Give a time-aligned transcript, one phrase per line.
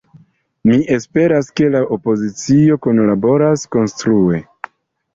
[0.69, 4.45] Mi esperas, ke la opozicio kunlaboros konstrue.